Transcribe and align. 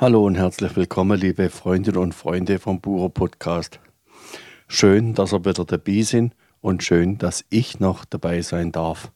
Hallo 0.00 0.24
und 0.24 0.36
herzlich 0.36 0.74
willkommen, 0.76 1.20
liebe 1.20 1.50
Freundinnen 1.50 1.98
und 1.98 2.14
Freunde 2.14 2.58
vom 2.58 2.80
Buro 2.80 3.10
Podcast. 3.10 3.80
Schön, 4.66 5.12
dass 5.12 5.34
ihr 5.34 5.44
wieder 5.44 5.66
dabei 5.66 6.00
sind 6.00 6.34
und 6.62 6.82
schön, 6.82 7.18
dass 7.18 7.44
ich 7.50 7.80
noch 7.80 8.06
dabei 8.06 8.40
sein 8.40 8.72
darf. 8.72 9.12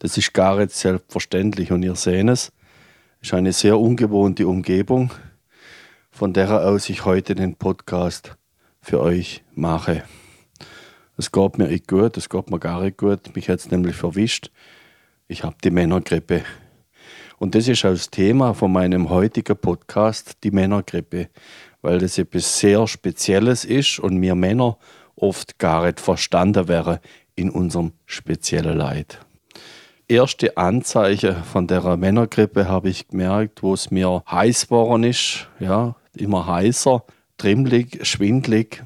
Das 0.00 0.18
ist 0.18 0.34
gar 0.34 0.56
nicht 0.56 0.72
selbstverständlich 0.72 1.70
und 1.70 1.84
ihr 1.84 1.94
seht 1.94 2.28
es, 2.28 2.50
ist 3.20 3.32
eine 3.32 3.52
sehr 3.52 3.78
ungewohnte 3.78 4.48
Umgebung, 4.48 5.12
von 6.10 6.32
der 6.32 6.66
aus 6.66 6.88
ich 6.88 7.04
heute 7.04 7.36
den 7.36 7.54
Podcast 7.54 8.36
für 8.82 8.98
euch 8.98 9.44
mache. 9.54 10.02
Es 11.16 11.30
geht 11.30 11.58
mir 11.58 11.68
nicht 11.68 11.86
gut, 11.86 12.16
es 12.16 12.28
geht 12.28 12.50
mir 12.50 12.58
gar 12.58 12.82
nicht 12.82 12.96
gut. 12.96 13.36
Mich 13.36 13.48
hat 13.48 13.60
es 13.60 13.70
nämlich 13.70 13.94
verwischt. 13.94 14.50
Ich 15.28 15.44
habe 15.44 15.54
die 15.62 15.70
Männergrippe. 15.70 16.42
Und 17.38 17.54
das 17.54 17.68
ist 17.68 17.84
auch 17.84 17.90
das 17.90 18.10
Thema 18.10 18.52
von 18.52 18.72
meinem 18.72 19.10
heutigen 19.10 19.56
Podcast, 19.56 20.38
die 20.42 20.50
Männergrippe, 20.50 21.28
weil 21.82 21.98
das 21.98 22.18
etwas 22.18 22.58
sehr 22.58 22.86
Spezielles 22.88 23.64
ist 23.64 24.00
und 24.00 24.20
wir 24.20 24.34
Männer 24.34 24.76
oft 25.14 25.58
gar 25.58 25.86
nicht 25.86 26.00
verstanden 26.00 26.66
wären 26.66 26.98
in 27.36 27.50
unserem 27.50 27.92
speziellen 28.06 28.76
Leid. 28.76 29.20
Erste 30.08 30.56
Anzeichen 30.56 31.44
von 31.44 31.66
der 31.66 31.96
Männergrippe 31.96 32.66
habe 32.66 32.88
ich 32.88 33.08
gemerkt, 33.08 33.62
wo 33.62 33.74
es 33.74 33.90
mir 33.90 34.22
heiß 34.28 34.68
geworden 34.68 35.04
ist, 35.04 35.48
ja, 35.60 35.94
immer 36.16 36.46
heißer, 36.46 37.04
trimmlig, 37.36 38.04
schwindlig. 38.06 38.82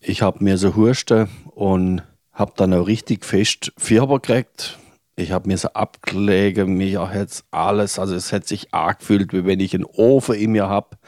Ich 0.00 0.22
habe 0.22 0.42
mir 0.42 0.58
so 0.58 0.74
Husten 0.74 1.28
und 1.54 2.02
habe 2.32 2.52
dann 2.56 2.74
auch 2.74 2.86
richtig 2.86 3.24
fest 3.24 3.72
Fieber 3.76 4.18
gekriegt 4.18 4.78
ich 5.16 5.32
habe 5.32 5.48
mir 5.48 5.56
so 5.56 5.68
abgelegt, 5.68 6.58
mir 6.68 7.08
hat 7.08 7.42
alles, 7.50 7.98
also 7.98 8.14
es 8.14 8.32
hat 8.32 8.46
sich 8.46 8.72
angefühlt, 8.74 9.32
wie 9.32 9.46
wenn 9.46 9.60
ich 9.60 9.74
einen 9.74 9.86
Ofen 9.86 10.34
in 10.34 10.52
mir 10.52 10.68
habe. 10.68 10.98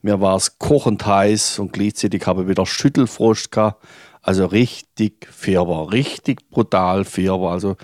Mir 0.00 0.20
war 0.20 0.36
es 0.36 0.58
kochend 0.58 1.04
heiß 1.04 1.58
und 1.58 1.72
gleichzeitig 1.72 2.26
habe 2.26 2.42
ich 2.42 2.48
wieder 2.48 2.66
Schüttelfrost 2.66 3.50
gehabt. 3.50 3.84
Also 4.20 4.46
richtig 4.46 5.28
Fieber, 5.30 5.92
richtig 5.92 6.48
brutal 6.50 7.04
Fieber. 7.04 7.50
Also 7.50 7.76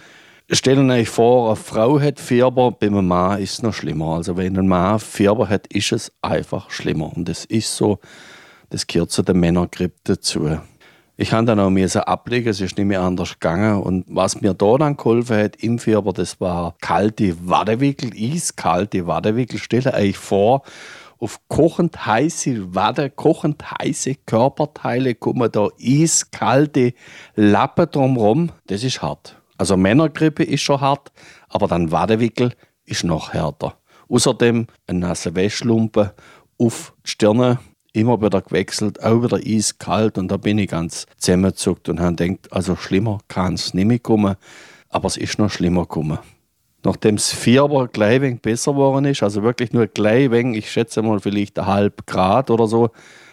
stellen 0.50 0.91
euch 0.92 1.09
vor, 1.09 1.48
eine 1.48 1.56
Frau 1.56 2.00
hat 2.00 2.20
Fieber, 2.20 2.70
beim 2.70 3.06
Mann 3.06 3.41
ist 3.41 3.55
es 3.55 3.62
noch 3.62 3.75
schlimmer. 3.75 4.15
Also 4.17 4.37
wenn 4.37 4.56
ein 4.56 4.69
Mann 4.69 5.00
Fieber 5.00 5.48
hat, 5.48 5.67
ist 5.69 5.91
es 5.91 6.12
einfach 6.22 6.70
schlimmer. 6.70 7.12
Und 7.17 7.28
das 7.28 7.45
ist 7.45 7.77
so, 7.77 7.98
das 8.70 8.87
gehört 8.87 9.11
zu 9.11 9.22
der 9.22 9.34
Männergrippe 9.34 9.98
dazu. 10.05 10.59
Ich 11.20 11.33
habe 11.33 11.47
dann 11.47 11.58
auch 11.58 11.69
müssen 11.69 12.02
ablegen, 12.02 12.48
es 12.48 12.61
ist 12.61 12.78
nicht 12.78 12.86
mehr 12.86 13.00
anders 13.00 13.33
gegangen. 13.33 13.83
Und 13.83 14.05
was 14.06 14.41
mir 14.41 14.55
da 14.55 14.78
dann 14.78 14.97
geholfen 14.97 15.36
hat 15.36 15.56
im 15.56 15.80
Fieber, 15.80 16.12
das 16.12 16.41
war 16.41 16.77
kalte 16.80 17.34
Wadewickel, 17.44 18.12
eiskalte 18.16 19.05
Wadewickel. 19.05 19.58
Stell 19.58 19.88
euch 19.88 20.16
vor, 20.16 20.62
auf 21.19 21.41
kochend 21.48 22.06
heiße 22.06 22.72
Wade, 22.72 23.10
kochend 23.10 23.64
heiße 23.69 24.14
Körperteile 24.27 25.16
kommen 25.16 25.50
da 25.50 25.66
eiskalte 25.83 26.92
Lappen 27.34 27.91
drumherum. 27.91 28.53
Das 28.69 28.84
ist 28.84 29.03
hart. 29.03 29.42
Also 29.56 29.77
Männergrippe 29.77 30.44
ist 30.44 30.62
schon 30.62 30.80
hart, 30.80 31.10
aber 31.48 31.66
dann 31.66 31.91
Wadewickel 31.91 32.53
ist 32.84 33.03
noch 33.03 33.32
härter. 33.32 33.75
Außerdem 34.08 34.69
ein 34.86 34.98
nasser 35.00 35.34
Wäschlumpen 35.34 36.10
auf 36.58 36.94
die 37.05 37.10
Stirne 37.10 37.58
immer 37.92 38.20
wieder 38.20 38.41
gewechselt, 38.41 39.03
auch 39.03 39.22
wieder 39.22 39.39
eiskalt 39.44 40.19
und 40.19 40.28
da 40.28 40.36
bin 40.36 40.58
ich 40.58 40.69
ganz 40.69 41.06
zusammengezuckt 41.17 41.89
und 41.89 42.00
habe 42.00 42.17
gedacht, 42.17 42.53
also 42.53 42.77
schlimmer 42.77 43.19
kann 43.28 43.55
es 43.55 43.75
nicht 43.75 43.86
mehr 43.86 43.98
kommen, 43.98 44.36
aber 44.89 45.06
es 45.06 45.17
ist 45.17 45.39
noch 45.39 45.50
schlimmer 45.50 45.83
gekommen. 45.83 46.19
Nachdem 46.84 47.16
das 47.16 47.33
Fieber 47.33 47.89
gleich 47.89 48.20
wenig 48.20 48.41
besser 48.41 48.72
geworden 48.72 49.05
ist, 49.06 49.22
also 49.22 49.42
wirklich 49.42 49.72
nur 49.72 49.86
gleich 49.89 50.31
wenig, 50.31 50.59
ich 50.59 50.70
schätze 50.70 51.03
mal 51.03 51.19
vielleicht 51.19 51.59
ein 51.59 51.66
halb 51.66 52.06
Grad 52.06 52.50
oder 52.50 52.69
so, 52.69 52.91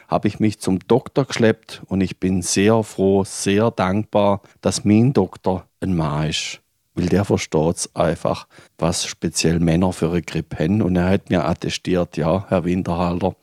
habe 0.07 0.27
ich 0.27 0.39
mich 0.39 0.59
zum 0.59 0.79
Doktor 0.87 1.25
geschleppt 1.25 1.81
und 1.87 2.01
ich 2.01 2.19
bin 2.19 2.41
sehr 2.41 2.83
froh, 2.83 3.23
sehr 3.23 3.71
dankbar, 3.71 4.41
dass 4.61 4.85
mein 4.85 5.13
Doktor 5.13 5.65
ein 5.79 5.95
Mann 5.95 6.29
ist. 6.29 6.61
Weil 6.95 7.07
der 7.07 7.25
versteht 7.25 7.75
es 7.75 7.95
einfach, 7.95 8.47
was 8.77 9.05
speziell 9.05 9.59
Männer 9.59 9.91
für 9.91 10.09
eine 10.09 10.21
Grippe 10.21 10.57
haben. 10.63 10.81
Und 10.81 10.95
er 10.95 11.09
hat 11.09 11.29
mir 11.29 11.43
attestiert, 11.43 12.15
ja, 12.15 12.45
Herr 12.47 12.63
Winterhalter, 12.63 13.35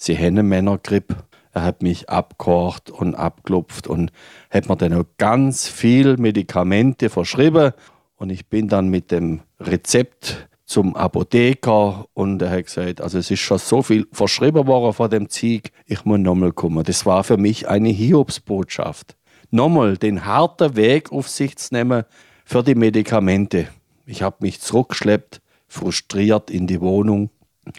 sie 0.00 0.16
haben 0.16 0.38
eine 0.38 0.42
Männergrippe. 0.42 1.16
Er 1.52 1.62
hat 1.62 1.82
mich 1.82 2.08
abgekocht 2.08 2.90
und 2.90 3.14
abklopft 3.14 3.86
und 3.86 4.12
hat 4.50 4.68
mir 4.68 4.76
dann 4.76 4.94
auch 4.94 5.04
ganz 5.18 5.68
viel 5.68 6.16
Medikamente 6.16 7.10
verschrieben. 7.10 7.72
Und 8.16 8.30
ich 8.30 8.46
bin 8.46 8.68
dann 8.68 8.88
mit 8.88 9.10
dem 9.10 9.40
Rezept 9.58 10.48
zum 10.64 10.94
Apotheker 10.94 12.06
und 12.14 12.40
er 12.40 12.50
hat 12.50 12.66
gesagt, 12.66 13.00
also 13.00 13.18
es 13.18 13.30
ist 13.30 13.40
schon 13.40 13.58
so 13.58 13.82
viel 13.82 14.06
verschrieben 14.12 14.68
worden 14.68 14.92
von 14.92 15.10
dem 15.10 15.28
Zieg, 15.28 15.72
ich 15.84 16.04
muss 16.04 16.20
nochmal 16.20 16.52
kommen. 16.52 16.84
Das 16.84 17.04
war 17.04 17.24
für 17.24 17.36
mich 17.36 17.68
eine 17.68 17.88
Hiobsbotschaft. 17.88 19.16
Nochmal 19.50 19.96
den 19.96 20.26
harten 20.26 20.76
Weg 20.76 21.10
auf 21.10 21.28
sich 21.28 21.56
zu 21.56 21.74
nehmen 21.74 22.04
für 22.44 22.62
die 22.62 22.76
Medikamente. 22.76 23.66
Ich 24.06 24.22
habe 24.22 24.36
mich 24.40 24.60
zurückgeschleppt, 24.60 25.40
frustriert 25.66 26.50
in 26.50 26.68
die 26.68 26.80
Wohnung, 26.80 27.30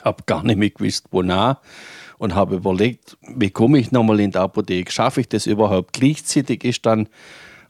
habe 0.03 0.23
gar 0.25 0.43
nicht 0.43 0.57
mehr 0.57 0.69
gewusst, 0.69 1.05
wonach 1.11 1.61
und 2.21 2.35
habe 2.35 2.57
überlegt, 2.57 3.17
wie 3.35 3.49
komme 3.49 3.79
ich 3.79 3.91
nochmal 3.91 4.19
in 4.19 4.29
die 4.29 4.37
Apotheke? 4.37 4.91
Schaffe 4.91 5.21
ich 5.21 5.29
das 5.29 5.47
überhaupt? 5.47 5.91
Gleichzeitig 5.93 6.63
ist 6.63 6.85
dann 6.85 7.09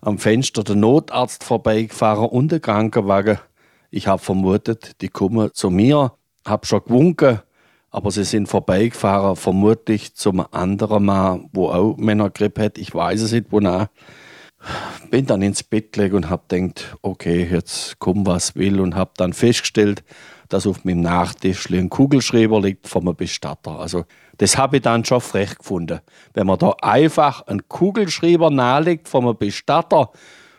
am 0.02 0.18
Fenster 0.18 0.66
der 0.66 0.76
Notarzt 0.76 1.46
vorbeigefahren 1.46 2.28
und 2.28 2.52
der 2.52 2.60
Krankenwagen. 2.60 3.40
Ich 3.92 4.08
habe 4.08 4.22
vermutet, 4.22 5.00
die 5.00 5.08
kommen 5.08 5.52
zu 5.54 5.70
mir, 5.70 6.12
habe 6.46 6.66
schon 6.66 6.84
gewunken, 6.84 7.40
aber 7.92 8.12
sie 8.12 8.26
sind 8.26 8.50
vorbeigefahren, 8.50 9.38
vermutlich 9.38 10.16
zum 10.16 10.46
anderen 10.52 11.06
Mann, 11.06 11.50
wo 11.54 11.70
auch 11.70 11.96
Männergrippe 11.96 12.62
hat. 12.62 12.78
Ich 12.78 12.94
weiß 12.94 13.22
es 13.22 13.32
nicht, 13.32 13.54
wonach. 13.54 13.88
Bin 15.10 15.26
dann 15.26 15.42
ins 15.42 15.64
Bett 15.64 15.94
gelegt 15.94 16.14
und 16.14 16.30
habe 16.30 16.44
gedacht, 16.50 16.98
okay, 17.02 17.48
jetzt 17.50 18.00
komm, 18.00 18.28
was 18.28 18.56
will, 18.56 18.82
und 18.82 18.96
habe 18.96 19.12
dann 19.16 19.32
festgestellt, 19.32 20.04
dass 20.52 20.68
auf 20.68 20.84
meinem 20.84 21.02
Nachtisch 21.02 21.70
ein 21.70 21.90
Kugelschreiber 21.90 22.60
liegt 22.60 22.88
vom 22.88 23.06
Bestatter. 23.16 23.80
Also 23.80 24.04
das 24.42 24.58
habe 24.58 24.78
ich 24.78 24.82
dann 24.82 25.06
schon 25.06 25.22
frech 25.22 25.56
gefunden. 25.60 26.00
Wenn 26.34 26.48
man 26.48 26.58
da 26.58 26.72
einfach 26.82 27.46
einen 27.46 27.68
Kugelschreiber 27.70 28.50
nahelegt 28.50 29.08
vom 29.08 29.38
Bestatter, 29.38 30.10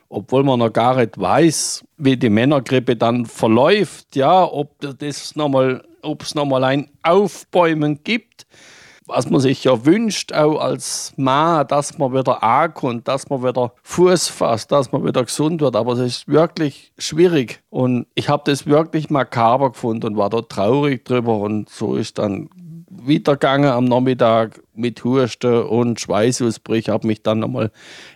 obwohl 0.08 0.44
man 0.44 0.60
noch 0.60 0.72
gar 0.72 0.98
nicht 0.98 1.18
weiß, 1.18 1.84
wie 1.96 2.16
die 2.16 2.30
Männergrippe 2.30 2.94
dann 2.94 3.26
verläuft, 3.26 4.14
ja, 4.14 4.44
ob 4.44 4.70
das 5.00 5.34
noch 5.34 5.48
mal, 5.48 5.82
ob 6.00 6.22
es 6.22 6.36
nochmal 6.36 6.62
ein 6.62 6.90
Aufbäumen 7.02 8.04
gibt, 8.04 8.46
was 9.06 9.28
man 9.28 9.40
sich 9.40 9.64
ja 9.64 9.84
wünscht, 9.84 10.32
auch 10.32 10.60
als 10.60 11.12
Mann, 11.16 11.66
dass 11.66 11.98
man 11.98 12.12
wieder 12.12 12.40
ankommt, 12.40 13.08
dass 13.08 13.28
man 13.30 13.42
wieder 13.42 13.72
Fuß 13.82 14.28
fasst, 14.28 14.70
dass 14.70 14.92
man 14.92 15.04
wieder 15.04 15.24
gesund 15.24 15.60
wird. 15.60 15.74
Aber 15.74 15.94
es 15.94 15.98
ist 15.98 16.28
wirklich 16.28 16.92
schwierig. 16.98 17.60
Und 17.68 18.06
ich 18.14 18.28
habe 18.28 18.44
das 18.46 18.64
wirklich 18.64 19.10
makaber 19.10 19.72
gefunden 19.72 20.06
und 20.06 20.16
war 20.16 20.30
da 20.30 20.40
traurig 20.42 21.04
drüber. 21.04 21.38
Und 21.38 21.68
so 21.68 21.96
ist 21.96 22.18
dann 22.18 22.48
weitergegangen 23.06 23.70
am 23.70 23.84
Nachmittag 23.84 24.60
mit 24.74 25.02
Husten 25.04 25.64
und 25.64 26.00
Schweißausbrüche. 26.00 26.92
Habe 26.92 27.06
mich 27.06 27.22
dann 27.22 27.40
nochmal 27.40 27.70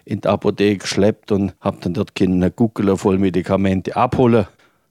in 0.04 0.20
die 0.20 0.28
Apotheke 0.28 0.78
geschleppt 0.78 1.32
und 1.32 1.54
habe 1.60 1.78
dann 1.80 1.94
dort 1.94 2.12
eine 2.20 2.50
Guckel 2.50 2.96
voll 2.96 3.18
Medikamente 3.18 3.96
abholen. 3.96 4.46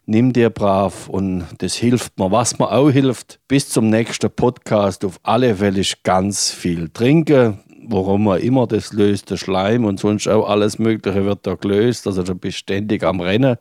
Nimm 0.07 0.33
dir 0.33 0.51
brav 0.51 1.09
und 1.09 1.45
das 1.57 1.75
hilft 1.75 2.19
mir. 2.19 2.31
Was 2.31 2.59
mir 2.59 2.71
auch 2.71 2.89
hilft, 2.89 3.39
bis 3.47 3.69
zum 3.69 3.89
nächsten 3.89 4.29
Podcast 4.29 5.03
auf 5.03 5.19
alle 5.23 5.55
Fälle 5.55 5.81
ganz 6.03 6.51
viel 6.51 6.89
trinken. 6.89 7.59
Warum 7.87 8.25
man 8.25 8.39
immer 8.39 8.67
das 8.67 8.93
löst, 8.93 9.29
der 9.31 9.37
Schleim 9.37 9.85
und 9.85 9.99
sonst 9.99 10.27
auch 10.27 10.47
alles 10.49 10.79
Mögliche 10.79 11.25
wird 11.25 11.47
da 11.47 11.55
gelöst. 11.55 12.05
Also 12.07 12.23
da 12.23 12.33
bist 12.33 12.57
ständig 12.57 13.03
am 13.03 13.19
Rennen. 13.19 13.57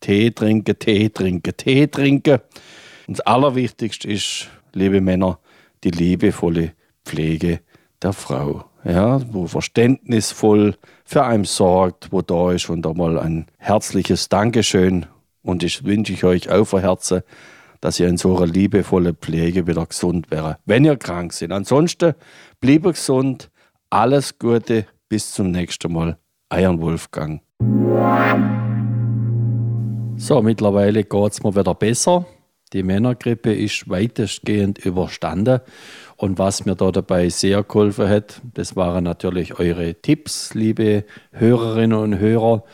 Tee 0.00 0.30
trinken, 0.30 0.78
Tee 0.78 1.08
trinken, 1.08 1.56
Tee 1.56 1.86
trinken. 1.86 2.40
Und 3.06 3.18
das 3.18 3.26
Allerwichtigste 3.26 4.08
ist, 4.08 4.48
liebe 4.72 5.00
Männer, 5.00 5.38
die 5.86 5.92
liebevolle 5.92 6.72
Pflege 7.04 7.60
der 8.02 8.12
Frau. 8.12 8.64
Ja, 8.84 9.20
wo 9.32 9.46
verständnisvoll 9.46 10.76
für 11.04 11.24
einen 11.24 11.44
sorgt, 11.44 12.12
wo 12.12 12.22
da 12.22 12.52
ist 12.52 12.68
und 12.68 12.86
einmal 12.86 13.18
ein 13.18 13.46
herzliches 13.58 14.28
Dankeschön. 14.28 15.06
Und 15.42 15.62
ich 15.62 15.84
wünsche 15.84 16.12
ich 16.12 16.24
euch 16.24 16.50
auch 16.50 16.64
von 16.64 16.80
Herzen, 16.80 17.22
dass 17.80 18.00
ihr 18.00 18.08
in 18.08 18.16
so 18.16 18.36
einer 18.36 18.46
liebevollen 18.46 19.16
Pflege 19.16 19.66
wieder 19.66 19.86
gesund 19.86 20.30
wäre, 20.30 20.58
wenn 20.66 20.84
ihr 20.84 20.96
krank 20.96 21.32
seid. 21.32 21.52
Ansonsten 21.52 22.14
bleibe 22.60 22.92
gesund, 22.92 23.50
alles 23.90 24.38
Gute, 24.38 24.86
bis 25.08 25.32
zum 25.32 25.52
nächsten 25.52 25.92
Mal. 25.92 26.18
Euer 26.50 26.80
Wolfgang. 26.80 27.40
So, 30.16 30.42
mittlerweile 30.42 31.04
geht 31.04 31.32
es 31.32 31.42
mir 31.42 31.54
wieder 31.54 31.74
besser. 31.74 32.24
Die 32.72 32.82
Männergrippe 32.82 33.54
ist 33.54 33.88
weitestgehend 33.88 34.78
überstanden. 34.78 35.60
Und 36.16 36.38
was 36.38 36.64
mir 36.64 36.74
da 36.74 36.90
dabei 36.90 37.28
sehr 37.28 37.62
geholfen 37.62 38.08
hat, 38.08 38.40
das 38.54 38.74
waren 38.74 39.04
natürlich 39.04 39.58
eure 39.58 39.94
Tipps, 39.94 40.52
liebe 40.54 41.04
Hörerinnen 41.30 41.96
und 41.96 42.18
Hörer. 42.18 42.64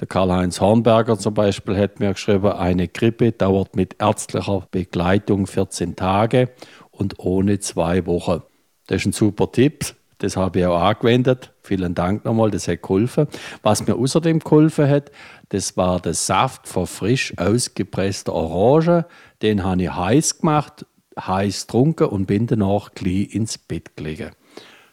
Der 0.00 0.08
Karl-Heinz 0.08 0.60
Hornberger 0.60 1.18
zum 1.18 1.34
Beispiel 1.34 1.76
hat 1.76 2.00
mir 2.00 2.12
geschrieben, 2.14 2.52
eine 2.52 2.88
Grippe 2.88 3.32
dauert 3.32 3.76
mit 3.76 3.96
ärztlicher 4.00 4.66
Begleitung 4.70 5.46
14 5.46 5.94
Tage 5.94 6.50
und 6.90 7.18
ohne 7.18 7.58
zwei 7.60 8.06
Wochen. 8.06 8.42
Das 8.86 9.02
ist 9.02 9.06
ein 9.06 9.12
super 9.12 9.52
Tipp. 9.52 9.94
Das 10.18 10.36
habe 10.36 10.60
ich 10.60 10.66
auch 10.66 10.80
angewendet. 10.80 11.52
Vielen 11.62 11.94
Dank 11.94 12.24
nochmal, 12.24 12.50
das 12.50 12.68
hat 12.68 12.82
geholfen. 12.82 13.26
Was 13.62 13.86
mir 13.86 13.96
außerdem 13.96 14.38
geholfen 14.38 14.88
hat, 14.88 15.10
das 15.48 15.76
war 15.76 16.00
der 16.00 16.14
Saft 16.14 16.68
von 16.68 16.86
frisch 16.86 17.36
ausgepresster 17.36 18.32
Orange. 18.32 19.06
Den 19.42 19.64
habe 19.64 19.82
ich 19.82 19.90
heiß 19.90 20.38
gemacht, 20.38 20.86
heiß 21.18 21.66
getrunken 21.66 22.08
und 22.08 22.26
bin 22.26 22.46
danach 22.46 22.92
gleich 22.94 23.34
ins 23.34 23.58
Bett 23.58 23.96
gelegen. 23.96 24.30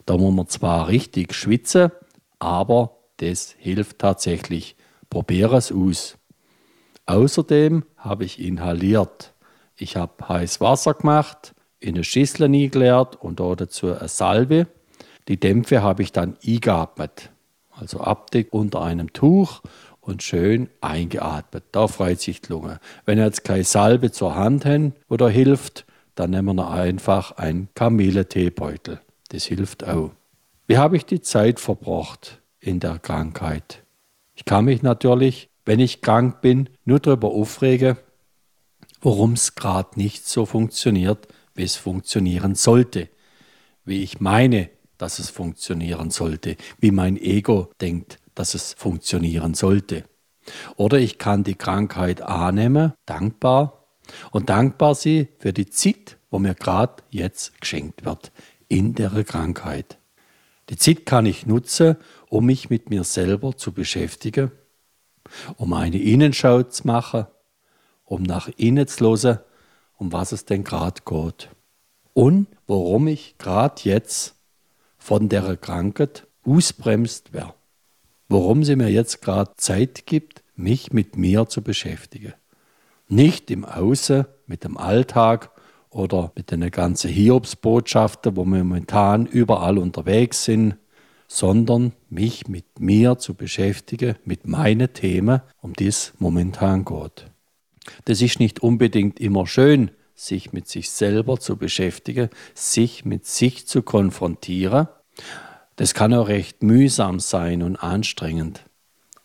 Da 0.05 0.17
muss 0.17 0.33
man 0.33 0.47
zwar 0.47 0.87
richtig 0.87 1.33
schwitzen, 1.33 1.91
aber 2.39 2.97
das 3.17 3.55
hilft 3.57 3.99
tatsächlich. 3.99 4.75
Probiere 5.09 5.57
es 5.57 5.71
aus. 5.71 6.17
Außerdem 7.05 7.83
habe 7.97 8.25
ich 8.25 8.39
inhaliert. 8.39 9.33
Ich 9.75 9.95
habe 9.95 10.27
heiß 10.27 10.61
Wasser 10.61 10.93
gemacht, 10.93 11.53
in 11.79 11.95
eine 11.95 12.03
Schüssel 12.03 12.45
eingeleert 12.45 13.15
und 13.15 13.39
dazu 13.39 13.93
eine 13.93 14.07
Salbe. 14.07 14.67
Die 15.31 15.39
Dämpfe 15.39 15.81
habe 15.81 16.03
ich 16.03 16.11
dann 16.11 16.35
eingeatmet, 16.45 17.31
also 17.69 18.01
abdeckt 18.01 18.51
unter 18.51 18.81
einem 18.81 19.13
Tuch 19.13 19.61
und 20.01 20.23
schön 20.23 20.69
eingeatmet. 20.81 21.63
Da 21.71 21.87
freut 21.87 22.19
sich 22.19 22.41
die 22.41 22.51
Lunge. 22.51 22.81
Wenn 23.05 23.17
ihr 23.17 23.23
jetzt 23.23 23.45
keine 23.45 23.63
Salbe 23.63 24.11
zur 24.11 24.35
Hand 24.35 24.65
habt, 24.65 24.91
da 25.07 25.29
hilft, 25.29 25.85
dann 26.15 26.31
nehmen 26.31 26.57
wir 26.57 26.69
einfach 26.69 27.37
einen 27.37 27.69
Kamille-Teebeutel. 27.75 28.99
Das 29.29 29.45
hilft 29.45 29.87
auch. 29.87 30.11
Wie 30.67 30.77
habe 30.77 30.97
ich 30.97 31.05
die 31.05 31.21
Zeit 31.21 31.61
verbracht 31.61 32.41
in 32.59 32.81
der 32.81 32.99
Krankheit? 32.99 33.83
Ich 34.35 34.43
kann 34.43 34.65
mich 34.65 34.81
natürlich, 34.81 35.49
wenn 35.63 35.79
ich 35.79 36.01
krank 36.01 36.41
bin, 36.41 36.67
nur 36.83 36.99
darüber 36.99 37.29
aufregen, 37.29 37.95
warum 38.99 39.31
es 39.31 39.55
gerade 39.55 39.97
nicht 39.97 40.27
so 40.27 40.45
funktioniert, 40.45 41.29
wie 41.55 41.63
es 41.63 41.77
funktionieren 41.77 42.53
sollte. 42.55 43.07
Wie 43.85 44.03
ich 44.03 44.19
meine, 44.19 44.69
dass 45.01 45.17
es 45.17 45.31
funktionieren 45.31 46.11
sollte, 46.11 46.57
wie 46.79 46.91
mein 46.91 47.17
Ego 47.17 47.71
denkt, 47.81 48.19
dass 48.35 48.53
es 48.53 48.73
funktionieren 48.73 49.55
sollte. 49.55 50.03
Oder 50.75 50.99
ich 50.99 51.17
kann 51.17 51.43
die 51.43 51.55
Krankheit 51.55 52.21
annehmen, 52.21 52.93
dankbar, 53.05 53.87
und 54.31 54.49
dankbar 54.49 54.93
sie 54.95 55.29
für 55.39 55.53
die 55.53 55.69
Zeit, 55.69 56.17
wo 56.29 56.39
mir 56.39 56.53
gerade 56.53 57.03
jetzt 57.09 57.59
geschenkt 57.59 58.05
wird, 58.05 58.31
in 58.67 58.93
der 58.93 59.09
Krankheit. 59.23 59.97
Die 60.69 60.77
Zeit 60.77 61.05
kann 61.05 61.25
ich 61.25 61.45
nutzen, 61.45 61.97
um 62.29 62.45
mich 62.45 62.69
mit 62.69 62.89
mir 62.89 63.03
selber 63.03 63.57
zu 63.57 63.71
beschäftigen, 63.71 64.51
um 65.57 65.73
eine 65.73 65.97
Innenschau 65.97 66.63
zu 66.63 66.85
machen, 66.85 67.25
um 68.05 68.23
nach 68.23 68.49
innen 68.57 68.87
zu 68.87 69.05
hören, 69.05 69.39
um 69.97 70.11
was 70.11 70.31
es 70.31 70.45
denn 70.45 70.63
gerade 70.63 71.01
geht. 71.05 71.49
Und 72.13 72.47
warum 72.67 73.07
ich 73.07 73.37
gerade 73.37 73.81
jetzt 73.83 74.35
von 75.01 75.29
der 75.29 75.57
Krankheit 75.57 76.27
ausbremst 76.45 77.33
werde. 77.33 77.55
Warum 78.29 78.63
sie 78.63 78.75
mir 78.75 78.89
jetzt 78.89 79.21
gerade 79.21 79.51
Zeit 79.57 80.05
gibt, 80.05 80.43
mich 80.55 80.93
mit 80.93 81.17
mir 81.17 81.47
zu 81.49 81.63
beschäftigen. 81.63 82.33
Nicht 83.07 83.49
im 83.49 83.65
Außen, 83.65 84.25
mit 84.45 84.63
dem 84.63 84.77
Alltag 84.77 85.49
oder 85.89 86.31
mit 86.35 86.51
den 86.51 86.69
ganzen 86.69 87.09
Hiobsbotschaften, 87.09 88.37
wo 88.37 88.45
wir 88.45 88.63
momentan 88.63 89.25
überall 89.25 89.79
unterwegs 89.79 90.45
sind, 90.45 90.77
sondern 91.27 91.93
mich 92.09 92.47
mit 92.47 92.79
mir 92.79 93.17
zu 93.17 93.33
beschäftigen, 93.33 94.15
mit 94.23 94.47
meinen 94.47 94.93
Themen, 94.93 95.41
um 95.61 95.73
die 95.73 95.87
es 95.87 96.13
momentan 96.19 96.85
geht. 96.85 97.25
Das 98.05 98.21
ist 98.21 98.39
nicht 98.39 98.59
unbedingt 98.59 99.19
immer 99.19 99.47
schön, 99.47 99.91
sich 100.25 100.53
mit 100.53 100.67
sich 100.67 100.89
selber 100.89 101.39
zu 101.39 101.57
beschäftigen, 101.57 102.29
sich 102.53 103.05
mit 103.05 103.25
sich 103.25 103.67
zu 103.67 103.81
konfrontieren. 103.81 104.87
Das 105.75 105.93
kann 105.93 106.13
auch 106.13 106.27
recht 106.27 106.61
mühsam 106.63 107.19
sein 107.19 107.63
und 107.63 107.77
anstrengend. 107.77 108.61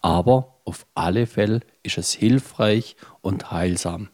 Aber 0.01 0.61
auf 0.65 0.87
alle 0.95 1.27
Fälle 1.27 1.61
ist 1.83 1.99
es 1.99 2.13
hilfreich 2.13 2.97
und 3.21 3.51
heilsam. 3.51 4.09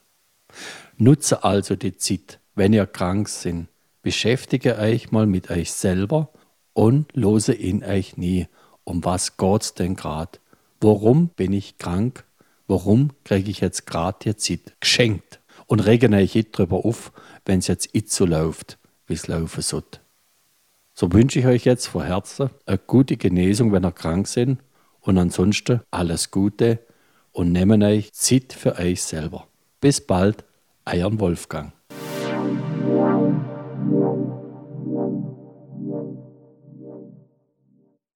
Nutze 0.96 1.44
also 1.44 1.76
die 1.76 1.96
Zeit, 1.96 2.40
wenn 2.54 2.72
ihr 2.72 2.86
krank 2.86 3.28
seid. 3.28 3.66
Beschäftige 4.02 4.76
euch 4.78 5.12
mal 5.12 5.26
mit 5.26 5.50
euch 5.50 5.72
selber 5.72 6.30
und 6.72 7.14
lose 7.14 7.52
in 7.52 7.84
euch 7.84 8.16
nie, 8.16 8.48
um 8.84 9.04
was 9.04 9.36
geht's 9.36 9.74
denn 9.74 9.94
gerade? 9.94 10.40
Warum 10.80 11.28
bin 11.28 11.52
ich 11.52 11.78
krank? 11.78 12.24
Warum 12.66 13.10
kriege 13.22 13.50
ich 13.50 13.60
jetzt 13.60 13.86
gerade 13.86 14.18
die 14.22 14.36
Zeit 14.36 14.74
geschenkt? 14.80 15.41
Und 15.72 15.80
regen 15.80 16.12
euch 16.12 16.34
nicht 16.34 16.50
darüber 16.52 16.84
auf, 16.84 17.12
wenn 17.46 17.60
es 17.60 17.66
jetzt 17.66 17.94
nicht 17.94 18.12
so 18.12 18.26
läuft, 18.26 18.78
wie 19.06 19.14
es 19.14 19.26
laufen 19.26 19.62
sollte. 19.62 20.00
So 20.92 21.10
wünsche 21.14 21.38
ich 21.38 21.46
euch 21.46 21.64
jetzt 21.64 21.86
von 21.86 22.04
Herzen 22.04 22.50
eine 22.66 22.76
gute 22.76 23.16
Genesung, 23.16 23.72
wenn 23.72 23.82
ihr 23.82 23.90
krank 23.90 24.28
seid 24.28 24.58
und 25.00 25.16
ansonsten 25.16 25.80
alles 25.90 26.30
Gute 26.30 26.80
und 27.30 27.52
nehmt 27.52 27.82
euch 27.82 28.12
Zeit 28.12 28.52
für 28.52 28.76
euch 28.76 29.02
selber. 29.02 29.46
Bis 29.80 30.06
bald, 30.06 30.44
euer 30.84 31.18
Wolfgang. 31.18 31.72